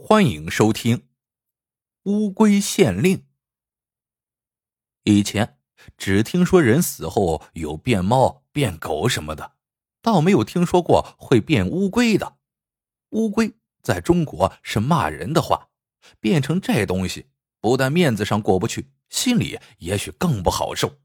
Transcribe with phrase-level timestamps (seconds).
[0.00, 0.98] 欢迎收听
[2.04, 3.16] 《乌龟县令》。
[5.02, 5.58] 以前
[5.96, 9.56] 只听说人死后有变猫、变狗什么的，
[10.00, 12.36] 倒没有听说过会变乌龟的。
[13.10, 15.70] 乌龟在中国是骂人的话，
[16.20, 17.26] 变成这东西，
[17.60, 21.00] 不但面子上过不去，心里也许更不好受。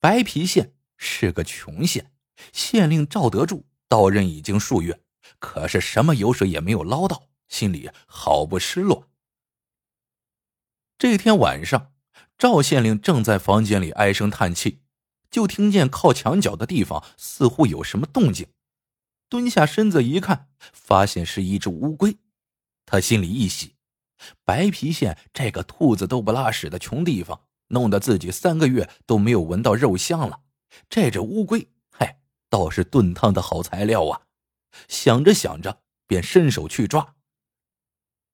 [0.00, 2.12] 白皮县是个穷县，
[2.52, 5.00] 县令赵德柱到任已经数月，
[5.38, 7.28] 可是什么油水也没有捞到。
[7.52, 9.10] 心里好不失落。
[10.96, 11.92] 这天晚上，
[12.38, 14.80] 赵县令正在房间里唉声叹气，
[15.30, 18.48] 就听见靠墙角的地方似乎有什么动静。
[19.28, 22.16] 蹲下身子一看，发现是一只乌龟。
[22.86, 23.76] 他心里一喜，
[24.44, 30.40] 白皮县这个兔子都不拉屎的穷地方，弄得自己三个月都没有闻到肉香了。
[30.88, 34.22] 这只乌龟，嗨，倒是炖汤的好材料啊！
[34.88, 37.14] 想着想着，便伸手去抓。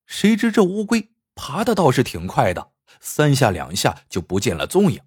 [0.08, 5.02] 谁知这乌龟爬的倒是挺快的，三下两下就不见了踪影。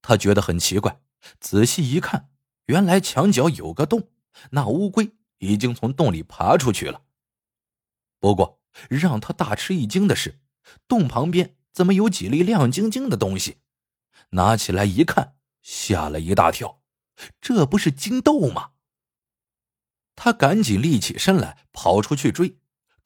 [0.00, 1.00] 他觉得很奇怪，
[1.38, 2.30] 仔细一看，
[2.64, 4.08] 原来墙角有个洞，
[4.50, 7.02] 那乌龟已经从洞里爬出去了。
[8.18, 8.58] 不过
[8.88, 10.40] 让他大吃一惊的是，
[10.88, 13.58] 洞旁边怎么有几粒亮晶晶的东西？
[14.30, 16.80] 拿起来一看，吓了一大跳，
[17.38, 18.70] 这不是金豆吗？
[20.16, 22.56] 他赶紧立起身来，跑出去追。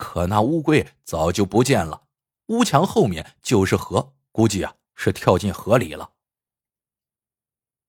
[0.01, 2.05] 可那乌龟早就不见了，
[2.47, 6.15] 屋墙后面就是河，估计啊是跳进河里了。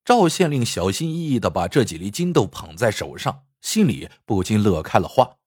[0.04, 5.38] 赵县令小心翼翼的把这几粒金豆捧在手上，心里不禁乐开了花，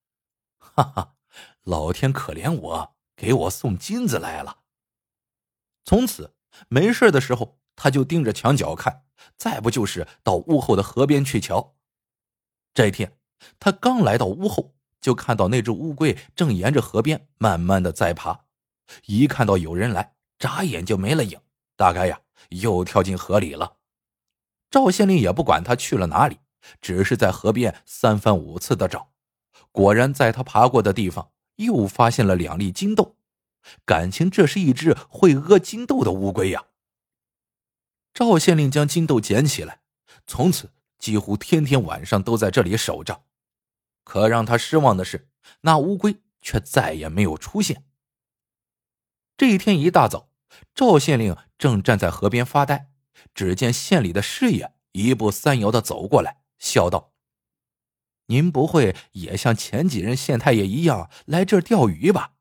[0.58, 1.16] 哈哈，
[1.64, 4.60] 老天可怜我，给我送金子来了。
[5.84, 6.34] 从此
[6.68, 9.04] 没事的时候，他就盯着墙角看，
[9.36, 11.74] 再不就是到屋后的河边去瞧。
[12.72, 13.18] 这一天，
[13.60, 14.73] 他刚来到屋后。
[15.04, 18.46] 就看到那只乌龟正沿着河边慢慢的在爬，
[19.04, 21.38] 一看到有人来，眨眼就没了影，
[21.76, 23.76] 大概呀又跳进河里了。
[24.70, 26.38] 赵县令也不管他去了哪里，
[26.80, 29.10] 只是在河边三番五次的找，
[29.72, 33.16] 果然在他爬过的地方又发现了两粒金豆，
[33.84, 36.64] 感情这是一只会屙金豆的乌龟呀。
[38.14, 39.80] 赵县令将金豆捡起来，
[40.26, 43.24] 从此几乎天天晚上都在这里守着。
[44.04, 45.28] 可让他失望的是，
[45.62, 47.84] 那乌龟却再也没有出现。
[49.36, 50.30] 这一天一大早，
[50.74, 52.90] 赵县令正站在河边发呆，
[53.34, 57.12] 只见县里的师爷一步三摇的走过来，笑道
[58.26, 62.34] ：“您不会也像前几任县太爷一样来这儿钓鱼吧？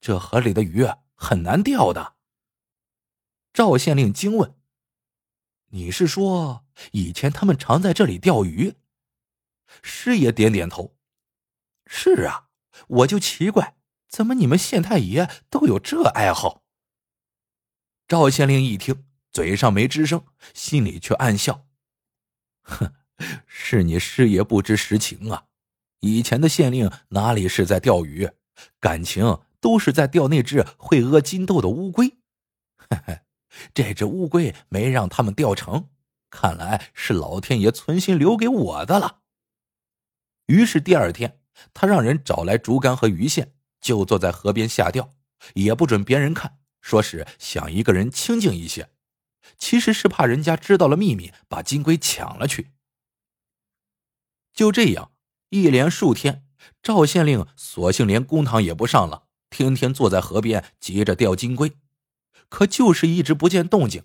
[0.00, 2.14] 这河里的鱼很难钓的。”
[3.52, 4.54] 赵县令惊问
[5.70, 8.76] ：“你是说以前他们常在这里钓鱼？”
[9.82, 10.96] 师爷点点头
[11.86, 12.48] ：“是啊，
[12.88, 13.76] 我就奇怪，
[14.08, 16.62] 怎么你们县太爷都有这爱好？”
[18.08, 21.66] 赵县令一听，嘴上没吱声，心里却暗笑
[22.62, 22.94] ：“哼，
[23.46, 25.44] 是你师爷不知实情啊！
[26.00, 28.28] 以前的县令哪里是在钓鱼，
[28.80, 32.18] 感情都是在钓那只会屙金豆的乌龟。
[32.76, 33.20] 嘿嘿，
[33.72, 35.88] 这只乌龟没让他们钓成，
[36.28, 39.20] 看来是老天爷存心留给我的了。”
[40.46, 41.38] 于是第二天，
[41.72, 45.10] 他让人找来竹竿和鱼线，就坐在河边下钓，
[45.54, 48.90] 也不准别人看，说是想一个人清静一些，
[49.58, 52.72] 其实是怕人家知道了秘密，把金龟抢了去。
[54.52, 55.12] 就这样，
[55.50, 56.44] 一连数天，
[56.82, 61.72] 赵县令索性连公堂也不上了，天天坐在河边急着钓金龟，
[62.48, 64.04] 可就是一直不见动静，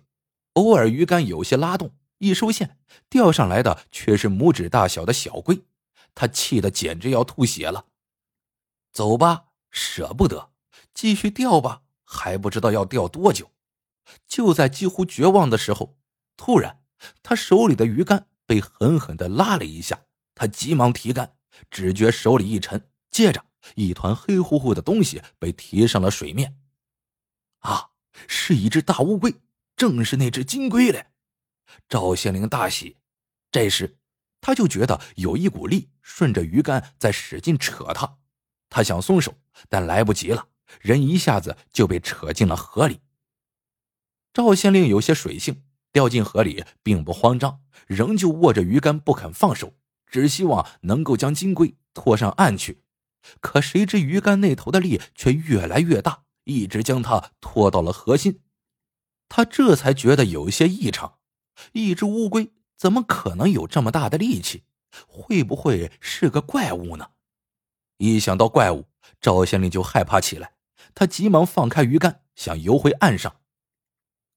[0.54, 2.78] 偶尔鱼竿有些拉动，一收线，
[3.10, 5.64] 钓上来的却是拇指大小的小龟。
[6.20, 7.86] 他气得简直要吐血了，
[8.92, 10.50] 走吧，舍不得；
[10.92, 13.52] 继续钓吧，还不知道要钓多久。
[14.26, 16.00] 就在几乎绝望的时候，
[16.36, 16.84] 突然，
[17.22, 21.38] 他手里的鱼竿被狠狠的拉了一下，他急忙提竿，
[21.70, 23.46] 只觉手里一沉，接着
[23.76, 26.60] 一团黑乎乎的东西被提上了水面。
[27.60, 27.92] 啊，
[28.28, 29.36] 是一只大乌龟，
[29.76, 31.12] 正是那只金龟嘞！
[31.88, 32.98] 赵县令大喜，
[33.52, 33.97] 这时。
[34.48, 38.20] 他就觉得有一股力顺着鱼竿在使劲扯他，
[38.70, 39.36] 他想松手，
[39.68, 40.48] 但来不及了，
[40.80, 43.02] 人一下子就被扯进了河里。
[44.32, 49.74] 赵县令有些水性，掉进河里并不慌张，仍旧握着鱼竿不肯放手，
[50.06, 52.84] 只希望能够将金龟拖上岸去。
[53.42, 58.40] 可谁知鱼竿那头的力却越来越大，一直将他拖到了河心。
[59.28, 61.18] 他这才觉得有些异常，
[61.74, 62.54] 一只乌龟。
[62.78, 64.64] 怎么可能有这么大的力气？
[65.06, 67.10] 会不会是个怪物呢？
[67.98, 68.86] 一想到怪物，
[69.20, 70.54] 赵县令就害怕起来，
[70.96, 73.42] 他急忙放开鱼竿，想游回岸上，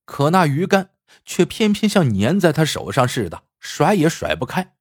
[0.05, 0.91] 可那鱼竿
[1.25, 4.77] 却偏偏像粘在他手上似的，甩也甩不开。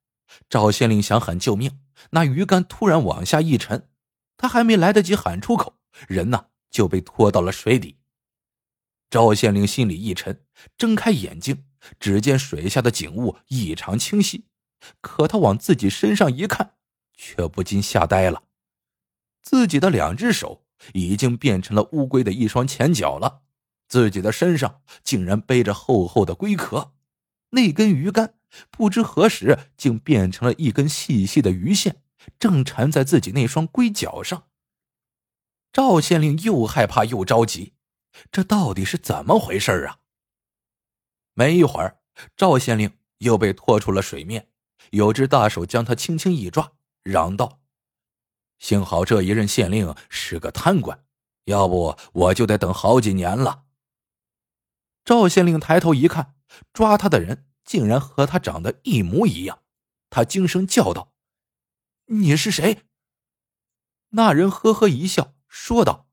[0.48, 1.80] 赵县令想喊救命，
[2.10, 3.88] 那鱼竿突然往下一沉，
[4.36, 5.78] 他还没来得及喊出口，
[6.08, 7.98] 人呢就被拖到了水底。
[9.10, 10.44] 赵县令心里一沉，
[10.78, 11.64] 睁开眼睛，
[11.98, 14.46] 只见水下的景物异常清晰，
[15.00, 16.74] 可他往自己身上一看，
[17.14, 18.42] 却不禁吓呆了。
[19.42, 23.42] 自己的两只手已经变成了乌龟的一双前脚了，
[23.88, 26.92] 自己的身上竟然背着厚厚的龟壳，
[27.50, 28.34] 那根鱼竿
[28.70, 32.02] 不知何时竟变成了一根细细的鱼线，
[32.38, 34.48] 正缠在自己那双龟脚上。
[35.72, 37.74] 赵县令又害怕又着急，
[38.30, 39.99] 这到底是怎么回事啊？
[41.34, 42.00] 没一会儿，
[42.36, 44.48] 赵县令又被拖出了水面，
[44.90, 46.72] 有只大手将他轻轻一抓，
[47.02, 47.60] 嚷道。
[48.58, 51.04] 幸好这一任县令是个贪官，
[51.44, 53.64] 要不我就得等好几年了。
[55.04, 56.34] 赵县令抬头一看，
[56.72, 59.62] 抓他的人竟然和他长得一模一样，
[60.10, 61.14] 他惊声叫道
[62.06, 62.84] ：“你是谁？”
[64.12, 66.08] 那人呵呵一笑，说道：“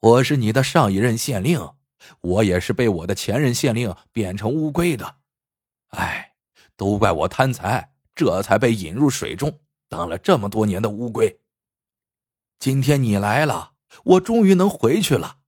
[0.00, 1.74] 我是你的上一任县令，
[2.20, 5.16] 我也是被我的前任县令变成乌龟的，
[5.88, 6.34] 哎，
[6.76, 9.60] 都怪我贪财，这才被引入水中。”
[9.90, 11.40] 当了这么多年的乌龟，
[12.58, 13.72] 今天你来了，
[14.04, 15.38] 我终于能回去了。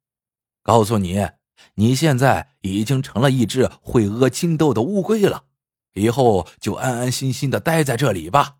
[0.62, 1.29] 告诉你，
[1.75, 5.44] 你现在已经成了一只会屙金豆的乌龟了，
[5.93, 8.56] 以后就安安心心的待在这里吧。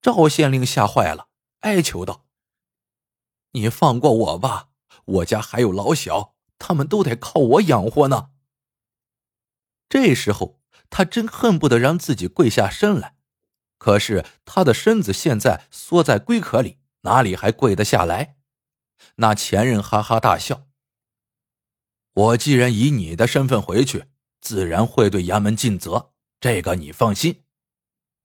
[0.00, 1.28] 赵县令吓坏了，
[1.60, 2.26] 哀求道
[3.54, 4.70] ：“你放过我吧，
[5.04, 8.30] 我家还有老小，他们都得靠我养活呢。”
[9.88, 13.16] 这时候，他真恨不得让自己跪下身来。
[13.78, 18.36] 可是他的身子现在缩在龟壳里，哪里还跪得下来？
[19.16, 20.68] 那前任哈哈大笑。
[22.14, 24.04] 我既然以你的身份回去，
[24.40, 27.42] 自然会对衙门尽责，这个你放心。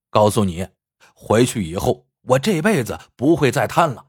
[0.10, 0.68] 告诉你，
[1.14, 4.07] 回去以后我这辈子不会再贪了，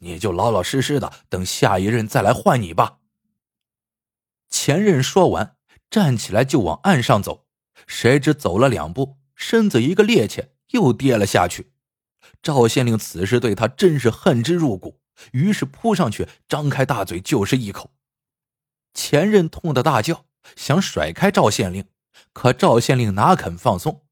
[0.00, 2.98] 你就老老实实的等下一任再来换你吧。
[4.50, 5.56] 前任说完，
[5.88, 7.46] 站起来就往岸上走，
[7.86, 10.48] 谁知走了两步，身子一个趔趄。
[10.70, 11.72] 又跌了下去，
[12.40, 15.00] 赵县令此时对他真是恨之入骨，
[15.32, 17.90] 于是扑上去，张开大嘴就是一口。
[18.94, 21.86] 前任痛得大叫，想甩开赵县令，
[22.32, 24.06] 可赵县令哪肯放松。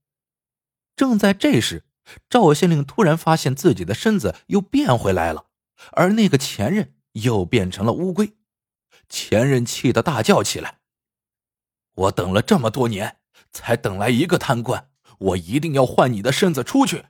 [0.96, 1.84] 正在这时，
[2.28, 5.46] 赵县令突然发现自己的身子又变回来了，
[5.92, 8.36] 而那个前任又变成了乌龟。
[9.08, 10.80] 前任气得大叫起来
[11.94, 13.18] ：“我等了这么多年，
[13.52, 17.06] 才等来一个贪官！”我一定要换你的身子出去！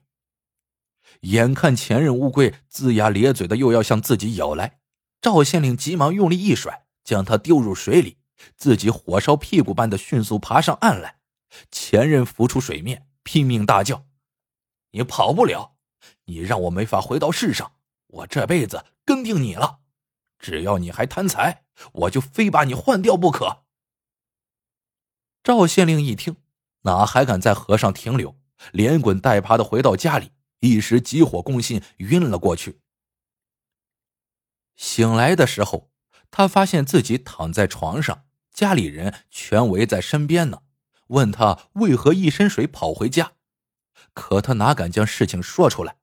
[1.21, 4.81] 眼看前任乌龟龇牙咧嘴的又要向自己咬来，
[5.21, 8.17] 赵县令急忙用力一甩，将他丢入水里，
[8.57, 11.19] 自己火烧屁股般的迅速爬上岸来。
[11.71, 14.07] 前任浮出水面，拼命大叫
[14.93, 15.77] ：“你跑不了！
[16.25, 17.73] 你让我没法回到世上，
[18.09, 19.81] 我这辈子跟定你了！
[20.39, 23.65] 只要你还贪财，我就非把你换掉不可！”
[25.43, 26.37] 赵县令一听。
[26.83, 28.39] 哪还敢在河上停留？
[28.73, 32.81] 连滚带爬的回到家里，一时急火攻心，晕了过去。
[34.77, 35.91] 醒来的时候，
[36.31, 40.63] 他发现自己躺在床上，家里人全围在身边呢，
[41.09, 43.33] 问他为何一身水跑回家。
[44.15, 45.98] 可他哪敢将事情说出来，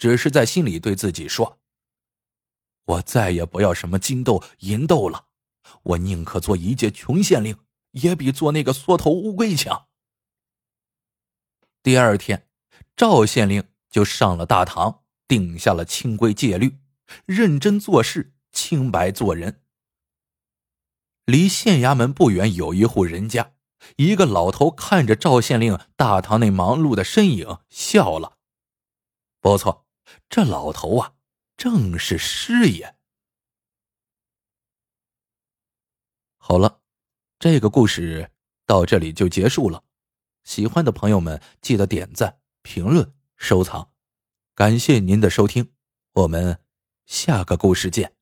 [0.00, 1.60] 只是在心里对自己说
[2.86, 5.26] ：“我再也不要什么金豆银豆了，
[5.82, 7.58] 我宁可做一介穷县令，
[7.90, 9.88] 也比做那个缩头乌龟强。”
[11.84, 12.48] 第二天，
[12.96, 16.78] 赵县令就上了大堂，定下了清规戒律，
[17.26, 19.62] 认真做事，清白做人。
[21.26, 23.52] 离县衙门不远有一户人家，
[23.96, 28.38] 一个老头看着赵县令大堂内忙碌的身影，笑了。
[29.42, 29.86] 不错，
[30.28, 31.14] 这老头啊，
[31.56, 32.96] 正是师爷。
[36.36, 36.80] 好了，
[37.38, 38.30] 这个故事
[38.66, 39.84] 到这里就结束了。
[40.42, 43.92] 喜欢的朋友们，记得点赞、评论、收藏，
[44.54, 45.72] 感谢您的收听，
[46.12, 46.62] 我们
[47.06, 48.19] 下个故事见。